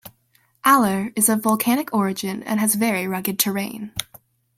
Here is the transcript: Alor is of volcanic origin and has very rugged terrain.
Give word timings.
Alor 0.65 1.13
is 1.15 1.29
of 1.29 1.43
volcanic 1.43 1.93
origin 1.93 2.41
and 2.41 2.59
has 2.59 2.73
very 2.73 3.07
rugged 3.07 3.37
terrain. 3.37 3.93